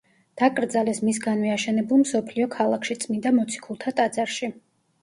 დაკრძალეს 0.41 1.01
მისგანვე 1.09 1.51
აშენებულ 1.57 2.01
„მსოფლიო 2.07 2.51
ქალაქში“, 2.57 2.99
წმინდა 3.05 3.37
მოციქულთა 3.39 3.97
ტაძარში. 4.03 4.57